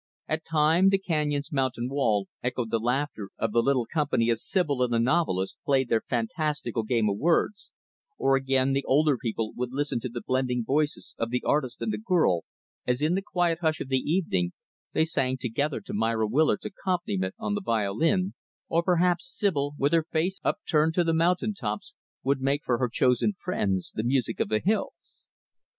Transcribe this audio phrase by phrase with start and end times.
[0.27, 4.81] At times, the canyon's mountain wall echoed the laughter of the little company as Sibyl
[4.81, 7.69] and the novelist played their fantastical game of words;
[8.17, 11.93] or again, the older people would listen to the blending voices of the artist and
[11.93, 12.41] the girl
[12.87, 14.53] as, in the quiet hush of the evening,
[14.91, 18.33] they sang together to Myra Willard's accompaniment on the violin;
[18.69, 21.93] or, perhaps, Sibyl, with her face upturned to the mountain tops,
[22.23, 25.27] would make for her chosen friends the music of the hills.